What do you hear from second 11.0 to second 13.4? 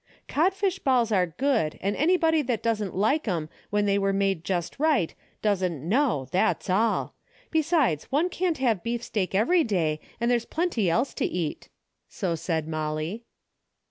to eat." So said Molly.